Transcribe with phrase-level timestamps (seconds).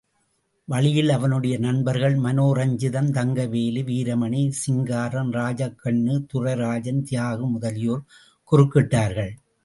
[0.67, 8.01] வழியில் அவனுடைய நண்பர்கள் மனோரஞ்சிதம், தங்கவேலு, வீரமணி, சிங்காரம் ராஜாக்கண்ணு, துரைராசன், தியாகு முதலியோர்
[8.51, 9.31] குறுக்கிட்டார்கள்.